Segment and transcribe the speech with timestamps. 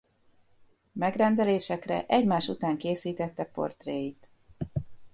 [0.93, 4.29] Megrendelésekre egymás után készítette portréit.